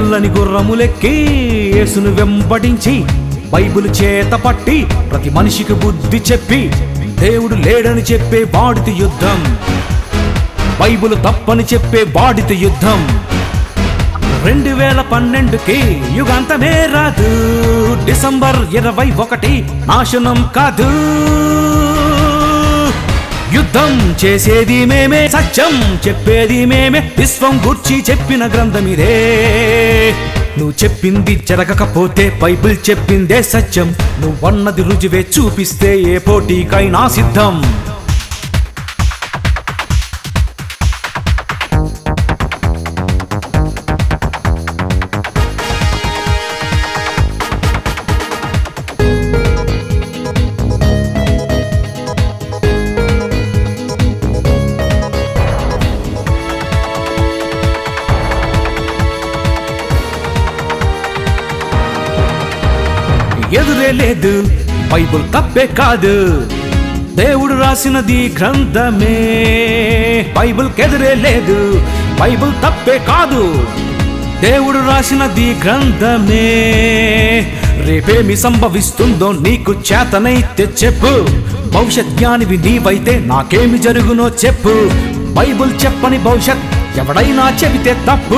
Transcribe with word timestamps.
తెల్లని 0.00 0.28
గుర్రములెక్కి 0.28 1.10
యేసును 1.76 2.10
వెంబడించి 2.14 3.04
బైబిల్ 3.52 4.02
చేత 4.02 4.32
పట్టి 4.32 4.86
ప్రతి 5.10 5.30
మనిషికి 5.30 5.72
బుద్ధి 5.72 6.22
చెప్పి 6.32 6.70
దేవుడు 7.20 7.54
లేడని 7.54 8.02
చెప్పే 8.02 8.58
వాడితి 8.58 8.90
యుద్ధం. 8.90 9.58
బైబిల్ 10.80 11.14
తప్పని 11.14 11.64
చెప్పే 11.64 12.20
వాడితి 12.20 12.54
యుద్ధం. 12.54 13.20
రెండు 14.44 14.68
వేల 14.68 15.00
పన్నెండుకి 15.00 16.02
యుగాంతమే 16.16 16.88
రాదు. 16.94 17.28
డిసెంబర్ 18.06 18.74
ఇరవై 18.74 19.10
ఒకటి 19.10 19.68
నాశనం 19.86 20.50
కాదు. 20.56 20.90
యుద్ధం 23.72 24.14
చేసేది 24.24 24.84
మేమే 24.84 25.28
సత్యం 25.28 25.74
చెప్పేది 26.08 26.64
మేమే 26.66 27.12
విశ్వం 27.18 27.60
గుర్చి 27.66 28.04
చెప్పిన 28.10 28.46
గ్రంథం 28.46 28.88
ఇదే. 28.88 29.12
నువ్వు 30.58 30.72
చెప్పింది 30.84 31.44
జరగకపోతే 31.48 32.24
బైబిల్ 32.42 32.76
చెప్పిందే 32.90 33.42
సత్యం. 33.42 33.94
నువ్వన్నది 34.20 34.82
రుజువే 34.82 35.26
చూపిస్తే 35.34 36.00
ఏ 36.00 36.18
పోటీకైనా 36.18 37.08
సిద్ధం. 37.08 37.56
లేదు 63.92 64.46
బైబుల్ 64.92 65.22
తప్పే 65.22 65.66
కాదు. 65.66 66.46
దేవుడు 67.16 67.54
రాసినది 67.54 68.34
గ్రంథమే. 68.38 69.16
బైబుల్ 70.36 70.72
కెదిరే 70.72 71.14
లేదు. 71.14 71.86
బైబుల్ 72.20 72.52
తప్పే 72.52 72.98
కాదు. 72.98 73.66
దేవుడు 74.40 74.78
రాసినది 74.78 75.56
గ్రంథమే. 75.64 76.40
రేపేమి 77.86 78.36
సంభవిస్తుందో 78.36 79.32
నీకు 79.32 79.72
చేతనైతే 79.72 80.68
చెప్పు. 80.84 81.28
భవిష్యత్ 81.70 82.08
జ్ఞానివి 82.08 82.56
నీవైతే 82.56 83.22
నాకేమి 83.26 83.78
జరుగునో 83.78 84.28
చెప్పు. 84.28 84.90
బైబుల్ 85.32 85.72
చెప్పని 85.84 86.18
భవిష్యత్ 86.18 86.98
ఎవడైనా 86.98 87.56
చెబితే 87.64 87.92
తప్పు. 87.92 88.36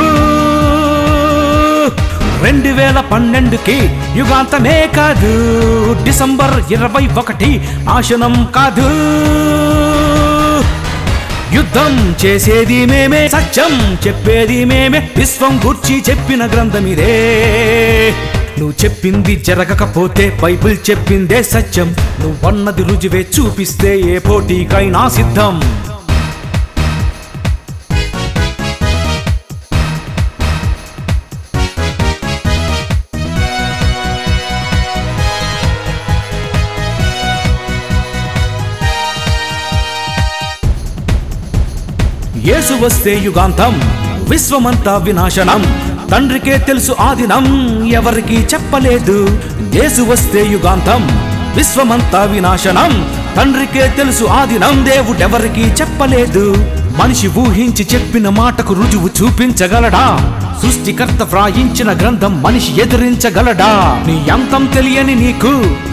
రెండు 2.42 2.69
వేల 2.69 3.00
పన్నెండుకి 3.00 3.91
యుగాంతమే 4.16 4.91
కాదు. 4.97 5.32
డిసెంబర్ 6.04 6.72
ఇరవై 6.72 7.08
ఒకటి 7.19 7.60
నాశనం 7.84 8.48
కాదు. 8.56 8.88
యుద్ధం 11.54 12.14
చేసేది 12.25 12.86
మేమే 12.86 13.28
సత్యం 13.28 13.98
చెప్పేది 14.06 14.64
మేమే 14.64 15.10
విశ్వం 15.16 15.60
గుర్చి 15.66 16.03
చెప్పిన 16.10 16.47
గ్రంథం 16.47 16.86
ఇదే. 16.86 17.14
నువ్వు 18.59 18.84
చెప్పింది 18.84 19.36
జరగకపోతే 19.36 20.38
బైబిల్ 20.42 20.76
చెప్పిందే 20.91 21.42
సత్యం. 21.42 21.97
నువ్వన్నది 22.20 22.82
రుజువే 22.82 23.26
చూపిస్తే 23.38 24.00
ఏ 24.00 24.19
పోటీకైనా 24.19 25.09
సిద్ధం. 25.09 25.62
యేసు 42.62 42.84
వస్తే 42.84 43.20
యుగాంతం. 43.24 43.82
విశ్వమంతా 44.28 44.96
వినాశనం. 44.96 45.62
తండ్రికే 46.10 46.58
తెలుసు 46.58 46.96
ఆదినం. 47.00 47.44
ఎవరికి 47.86 48.34
చెప్పలేదు. 48.34 49.40
యేసు 49.74 50.02
వస్తే 50.02 50.46
యుగాంతం. 50.52 51.08
విశ్వమంతా 51.56 52.22
వినాశనం. 52.22 53.10
తండ్రికే 53.36 53.94
తెలుసు 53.96 54.24
ఆదినం. 54.24 54.84
దేవుడెవరికి 54.84 55.60
చెప్పలేదు. 55.60 56.54
మనిషి 57.02 57.28
ఊహించి 57.28 57.86
చెప్పిన 57.94 58.28
మాటకు 58.28 58.74
రుజువు 58.74 59.08
చూపించగలడా? 59.08 60.34
సృష్టికర్త 60.62 61.22
వ్రాయించిన 61.22 61.92
గ్రంథం 61.92 62.42
మనిషి 62.42 62.80
ఎదిరించగలడా? 62.80 64.02
నీ 64.06 64.30
అంతం 64.30 64.66
తెలియని 64.66 65.14
నీకు 65.14 65.48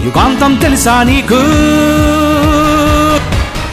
యుగాంతం 0.06 0.56
తెలుసా 0.56 1.04
నీకు? 1.04 1.40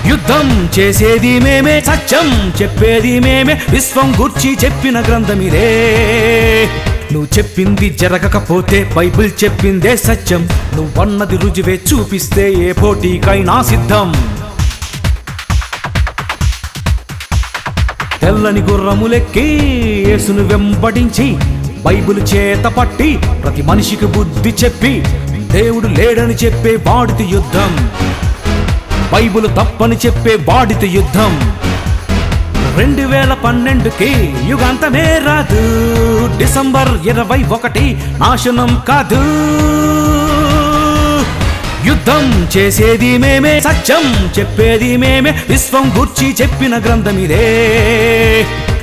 యుద్ధం 0.08 0.68
చేసేది 0.78 1.38
మేమే 1.38 1.80
సత్యం 1.80 2.28
చెప్పేది 2.62 3.20
మేమే 3.20 3.54
విశ్వం 3.70 4.14
గుర్చి 4.20 4.50
చెప్పిన 4.64 5.00
గ్రంథం 5.00 5.40
ఇదే 5.42 5.68
నువ్వు 7.12 7.28
చెప్పింది 7.38 7.88
జరగకపోతే 7.90 8.78
బైబిల్ 8.96 9.30
చెప్పిందే 9.44 9.96
సత్యం. 9.96 10.48
నువ్వన్నది 10.76 11.36
రుజువే 11.36 11.80
చూపిస్తే 11.88 12.52
ఏ 12.52 12.72
పోటీకైనా 12.72 13.62
సిద్ధం. 13.62 14.08
తెల్లని 18.22 18.60
గుర్రములెక్కి 18.60 19.46
యేసును 20.08 20.44
వెంబడించి 20.46 21.36
బైబిల్ 21.86 22.20
చేత 22.34 22.64
పట్టి 22.64 23.18
ప్రతి 23.42 23.62
మనిషికి 23.62 24.06
బుద్ధి 24.06 24.54
చెప్పి 24.64 24.92
దేవుడు 25.52 25.86
లేడని 25.86 26.34
చెప్పే 26.34 26.76
బాడిది 26.76 27.24
యుద్ధం. 27.24 27.72
బైబుల్ 29.12 29.46
తప్పని 29.46 29.96
చెప్పే 29.96 30.38
వాడితి 30.48 30.86
యుద్ధం. 30.86 31.54
రెండు 32.76 33.02
వేల 33.02 33.34
పన్నెండుకి 33.34 34.34
యుగాంతమే 34.44 35.20
రాదు. 35.26 35.62
డిసెంబర్ 36.38 37.06
ఇరవై 37.06 37.42
ఒకటి 37.42 37.96
నాశనం 38.18 38.82
కాదు. 38.88 39.20
యుద్ధం 41.86 42.48
చేసేది 42.56 43.18
మేమే 43.18 43.60
సత్యం 43.60 44.30
చెప్పేది 44.38 44.96
మేమే 44.96 45.30
విశ్వం 45.48 45.92
గుర్చి 45.98 46.36
చెప్పిన 46.42 46.78
గ్రంథం 46.78 47.18
ఇదే. 47.18 47.46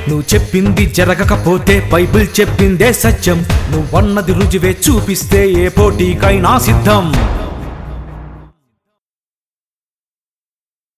నువ్వు 0.08 0.34
చెప్పింది 0.34 0.86
జరగకపోతే 0.86 1.88
బైబిల్ 1.92 2.26
చెప్పిందే 2.40 2.92
సత్యం. 2.92 3.46
నువ్వన్నది 3.70 4.32
రుజువే 4.32 4.76
చూపిస్తే 4.88 5.50
ఏ 5.50 5.68
పోటీకైనా 5.68 6.58
సిద్ధం. 6.58 7.14